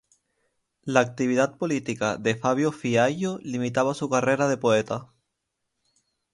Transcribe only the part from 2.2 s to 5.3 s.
Fabio Fiallo limitaba su carrera de poeta.